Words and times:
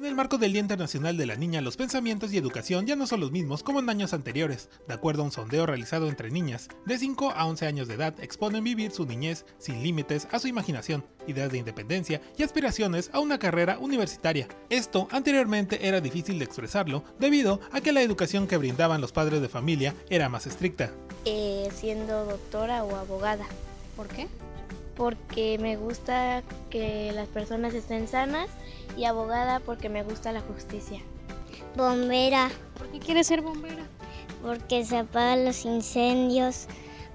En 0.00 0.06
el 0.06 0.14
marco 0.14 0.38
del 0.38 0.52
Día 0.52 0.62
Internacional 0.62 1.18
de 1.18 1.26
la 1.26 1.36
Niña, 1.36 1.60
los 1.60 1.76
pensamientos 1.76 2.32
y 2.32 2.38
educación 2.38 2.86
ya 2.86 2.96
no 2.96 3.06
son 3.06 3.20
los 3.20 3.32
mismos 3.32 3.62
como 3.62 3.80
en 3.80 3.90
años 3.90 4.14
anteriores. 4.14 4.70
De 4.88 4.94
acuerdo 4.94 5.20
a 5.20 5.26
un 5.26 5.30
sondeo 5.30 5.66
realizado 5.66 6.08
entre 6.08 6.30
niñas, 6.30 6.70
de 6.86 6.96
5 6.96 7.32
a 7.36 7.44
11 7.44 7.66
años 7.66 7.86
de 7.86 7.96
edad 7.96 8.14
exponen 8.18 8.64
vivir 8.64 8.92
su 8.92 9.04
niñez 9.04 9.44
sin 9.58 9.82
límites 9.82 10.26
a 10.32 10.38
su 10.38 10.48
imaginación, 10.48 11.04
ideas 11.26 11.52
de 11.52 11.58
independencia 11.58 12.22
y 12.38 12.44
aspiraciones 12.44 13.10
a 13.12 13.20
una 13.20 13.38
carrera 13.38 13.78
universitaria. 13.78 14.48
Esto 14.70 15.06
anteriormente 15.10 15.86
era 15.86 16.00
difícil 16.00 16.38
de 16.38 16.46
expresarlo 16.46 17.04
debido 17.18 17.60
a 17.70 17.82
que 17.82 17.92
la 17.92 18.00
educación 18.00 18.46
que 18.46 18.56
brindaban 18.56 19.02
los 19.02 19.12
padres 19.12 19.42
de 19.42 19.50
familia 19.50 19.94
era 20.08 20.30
más 20.30 20.46
estricta. 20.46 20.90
Eh, 21.26 21.68
siendo 21.74 22.24
doctora 22.24 22.84
o 22.84 22.96
abogada. 22.96 23.44
¿Por 23.96 24.08
qué? 24.08 24.28
Porque 25.00 25.56
me 25.58 25.78
gusta 25.78 26.42
que 26.68 27.10
las 27.14 27.26
personas 27.26 27.72
estén 27.72 28.06
sanas 28.06 28.48
y 28.98 29.04
abogada 29.06 29.58
porque 29.60 29.88
me 29.88 30.02
gusta 30.02 30.30
la 30.30 30.42
justicia. 30.42 31.00
Bombera, 31.74 32.50
¿Por 32.76 32.88
qué 32.90 32.98
quieres 32.98 33.26
ser 33.26 33.40
bombera? 33.40 33.82
porque 34.42 34.84
se 34.84 34.98
apagan 34.98 35.46
los 35.46 35.64
incendios, 35.64 36.66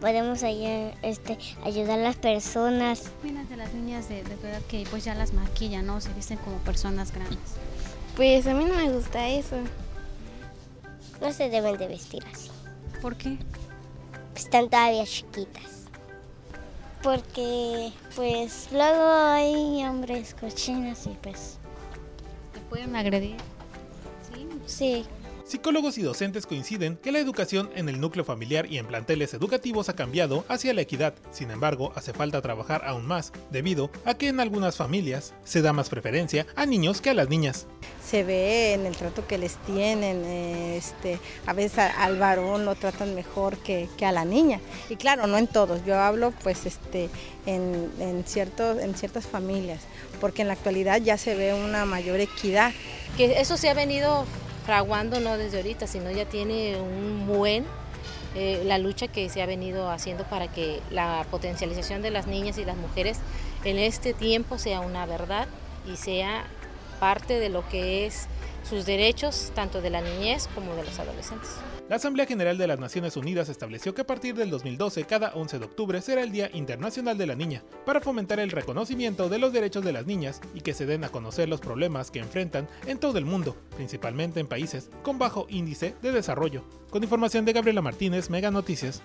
podemos 0.00 0.42
ayu- 0.42 0.94
este, 1.02 1.36
ayudar 1.64 1.98
a 1.98 2.02
las 2.02 2.16
personas. 2.16 3.00
¿Qué 3.00 3.08
opinas 3.28 3.48
de 3.50 3.56
las 3.58 3.74
niñas 3.74 4.08
de, 4.08 4.24
de 4.24 4.36
tu 4.36 4.46
edad 4.46 4.62
que 4.70 4.86
pues 4.90 5.04
ya 5.04 5.14
las 5.14 5.34
maquillan, 5.34 5.84
¿no? 5.84 6.00
Se 6.00 6.10
visten 6.14 6.38
como 6.38 6.56
personas 6.60 7.12
grandes. 7.12 7.38
Pues 8.16 8.46
a 8.46 8.54
mí 8.54 8.64
no 8.64 8.72
me 8.74 8.90
gusta 8.90 9.28
eso. 9.28 9.56
No 11.20 11.30
se 11.30 11.50
deben 11.50 11.76
de 11.76 11.88
vestir 11.88 12.24
así, 12.32 12.50
¿Por 13.02 13.16
qué? 13.16 13.36
están 14.34 14.70
todavía 14.70 15.04
chiquitas. 15.04 15.75
Porque 17.06 17.92
pues 18.16 18.66
luego 18.72 19.06
hay 19.12 19.84
hombres 19.84 20.34
cochinos 20.34 21.06
y 21.06 21.10
pues 21.22 21.56
¿Te 22.52 22.58
pueden 22.68 22.96
agredir? 22.96 23.36
Sí. 24.34 24.48
sí. 24.66 25.06
Psicólogos 25.46 25.96
y 25.96 26.02
docentes 26.02 26.44
coinciden 26.44 26.96
que 26.96 27.12
la 27.12 27.20
educación 27.20 27.70
en 27.76 27.88
el 27.88 28.00
núcleo 28.00 28.24
familiar 28.24 28.66
y 28.66 28.78
en 28.78 28.86
planteles 28.86 29.32
educativos 29.32 29.88
ha 29.88 29.94
cambiado 29.94 30.44
hacia 30.48 30.74
la 30.74 30.80
equidad. 30.80 31.14
Sin 31.30 31.52
embargo, 31.52 31.92
hace 31.94 32.12
falta 32.12 32.42
trabajar 32.42 32.82
aún 32.84 33.06
más, 33.06 33.32
debido 33.52 33.88
a 34.04 34.14
que 34.14 34.26
en 34.26 34.40
algunas 34.40 34.74
familias 34.74 35.34
se 35.44 35.62
da 35.62 35.72
más 35.72 35.88
preferencia 35.88 36.48
a 36.56 36.66
niños 36.66 37.00
que 37.00 37.10
a 37.10 37.14
las 37.14 37.28
niñas. 37.28 37.68
se 38.04 38.24
ve 38.24 38.72
en 38.72 38.86
el 38.86 38.96
trato 38.96 39.24
que 39.28 39.38
les 39.38 39.56
tienen, 39.58 40.24
este, 40.24 41.20
a 41.46 41.52
veces 41.52 41.78
al 41.78 42.18
varón 42.18 42.64
lo 42.64 42.74
tratan 42.74 43.14
mejor 43.14 43.56
que, 43.58 43.88
que 43.96 44.04
a 44.04 44.10
la 44.10 44.24
niña. 44.24 44.60
Y 44.90 44.96
claro, 44.96 45.28
no 45.28 45.38
en 45.38 45.46
todos, 45.46 45.84
yo 45.84 45.96
hablo 45.96 46.32
pues 46.42 46.66
este, 46.66 47.08
en, 47.46 47.92
en, 48.00 48.24
ciertos, 48.24 48.80
en 48.80 48.96
ciertas 48.96 49.26
familias, 49.26 49.82
porque 50.20 50.42
en 50.42 50.48
la 50.48 50.54
actualidad 50.54 51.00
ya 51.00 51.16
se 51.18 51.36
ve 51.36 51.54
una 51.54 51.84
mayor 51.84 52.18
equidad. 52.18 52.72
que 53.16 53.40
eso 53.40 53.56
se 53.56 53.70
ha 53.70 53.74
venido 53.74 54.26
fraguando 54.66 55.20
no 55.20 55.38
desde 55.38 55.58
ahorita, 55.58 55.86
sino 55.86 56.10
ya 56.10 56.26
tiene 56.26 56.76
un 56.80 57.26
buen 57.26 57.64
eh, 58.34 58.62
la 58.66 58.76
lucha 58.76 59.08
que 59.08 59.30
se 59.30 59.40
ha 59.40 59.46
venido 59.46 59.90
haciendo 59.90 60.24
para 60.24 60.48
que 60.48 60.82
la 60.90 61.24
potencialización 61.30 62.02
de 62.02 62.10
las 62.10 62.26
niñas 62.26 62.58
y 62.58 62.66
las 62.66 62.76
mujeres 62.76 63.18
en 63.64 63.78
este 63.78 64.12
tiempo 64.12 64.58
sea 64.58 64.80
una 64.80 65.06
verdad 65.06 65.46
y 65.90 65.96
sea 65.96 66.44
parte 67.00 67.40
de 67.40 67.48
lo 67.48 67.66
que 67.70 68.04
es 68.04 68.26
sus 68.68 68.84
derechos, 68.84 69.52
tanto 69.54 69.80
de 69.80 69.90
la 69.90 70.00
niñez 70.00 70.48
como 70.54 70.74
de 70.74 70.84
los 70.84 70.98
adolescentes. 70.98 71.50
La 71.88 71.96
Asamblea 71.96 72.26
General 72.26 72.58
de 72.58 72.66
las 72.66 72.80
Naciones 72.80 73.16
Unidas 73.16 73.48
estableció 73.48 73.94
que 73.94 74.02
a 74.02 74.06
partir 74.06 74.34
del 74.34 74.50
2012 74.50 75.04
cada 75.04 75.32
11 75.34 75.60
de 75.60 75.64
octubre 75.64 76.02
será 76.02 76.22
el 76.22 76.32
Día 76.32 76.50
Internacional 76.52 77.16
de 77.16 77.26
la 77.26 77.36
Niña, 77.36 77.62
para 77.84 78.00
fomentar 78.00 78.40
el 78.40 78.50
reconocimiento 78.50 79.28
de 79.28 79.38
los 79.38 79.52
derechos 79.52 79.84
de 79.84 79.92
las 79.92 80.06
niñas 80.06 80.40
y 80.52 80.62
que 80.62 80.74
se 80.74 80.84
den 80.84 81.04
a 81.04 81.10
conocer 81.10 81.48
los 81.48 81.60
problemas 81.60 82.10
que 82.10 82.18
enfrentan 82.18 82.66
en 82.86 82.98
todo 82.98 83.18
el 83.18 83.24
mundo, 83.24 83.56
principalmente 83.76 84.40
en 84.40 84.48
países 84.48 84.90
con 85.02 85.18
bajo 85.18 85.46
índice 85.48 85.94
de 86.02 86.10
desarrollo. 86.10 86.64
Con 86.90 87.04
información 87.04 87.44
de 87.44 87.52
Gabriela 87.52 87.82
Martínez, 87.82 88.30
Mega 88.30 88.50
Noticias. 88.50 89.02